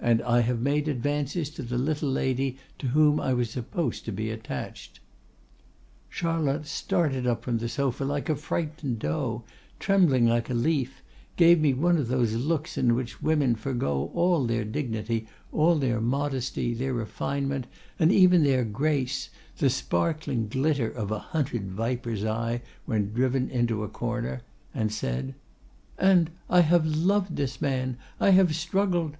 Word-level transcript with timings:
—'And 0.00 0.22
I 0.22 0.40
have 0.40 0.58
made 0.62 0.88
advances 0.88 1.50
to 1.50 1.62
the 1.62 1.76
little 1.76 2.08
lady 2.08 2.56
to 2.78 2.86
whom 2.86 3.20
I 3.20 3.34
was 3.34 3.50
supposed 3.50 4.06
to 4.06 4.10
be 4.10 4.30
attached.' 4.30 5.00
"Charlotte 6.08 6.66
started 6.66 7.26
up 7.26 7.44
from 7.44 7.58
the 7.58 7.68
sofa 7.68 8.04
like 8.04 8.30
a 8.30 8.36
frightened 8.36 9.00
doe, 9.00 9.44
trembling 9.78 10.26
like 10.26 10.48
a 10.48 10.54
leaf, 10.54 11.02
gave 11.36 11.60
me 11.60 11.74
one 11.74 11.98
of 11.98 12.08
those 12.08 12.32
looks 12.36 12.78
in 12.78 12.94
which 12.94 13.20
women 13.20 13.54
forgo 13.54 14.10
all 14.14 14.46
their 14.46 14.64
dignity, 14.64 15.26
all 15.52 15.74
their 15.76 16.00
modesty, 16.00 16.72
their 16.72 16.94
refinement, 16.94 17.66
and 17.98 18.10
even 18.10 18.42
their 18.44 18.64
grace, 18.64 19.28
the 19.58 19.68
sparkling 19.68 20.48
glitter 20.48 20.88
of 20.90 21.10
a 21.10 21.18
hunted 21.18 21.70
viper's 21.70 22.24
eye 22.24 22.62
when 22.86 23.12
driven 23.12 23.50
into 23.50 23.84
a 23.84 23.90
corner, 23.90 24.40
and 24.72 24.90
said, 24.90 25.34
'And 25.98 26.30
I 26.48 26.62
have 26.62 26.86
loved 26.86 27.36
this 27.36 27.60
man! 27.60 27.98
I 28.18 28.30
have 28.30 28.56
struggled! 28.56 29.18